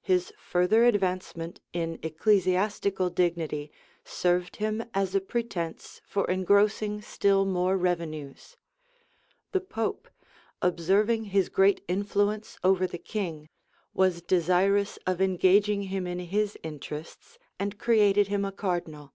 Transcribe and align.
His 0.00 0.32
further 0.38 0.84
advancement 0.86 1.60
in 1.74 1.98
ecclesiastical 2.02 3.10
dignity 3.10 3.70
served 4.02 4.56
him 4.56 4.82
as 4.94 5.14
a 5.14 5.20
pretence 5.20 6.00
for 6.06 6.24
engrossing 6.30 7.02
still 7.02 7.44
more 7.44 7.76
revenues: 7.76 8.56
the 9.52 9.60
pope, 9.60 10.08
observing 10.62 11.24
his 11.36 11.50
great 11.50 11.84
influence 11.86 12.56
over 12.64 12.86
the 12.86 12.96
king, 12.96 13.46
was 13.92 14.22
desirous 14.22 14.98
of 15.06 15.20
engaging 15.20 15.82
him 15.92 16.06
in 16.06 16.18
his 16.20 16.56
interests, 16.62 17.38
and 17.58 17.78
created 17.78 18.28
him 18.28 18.46
a 18.46 18.52
cardinal. 18.52 19.12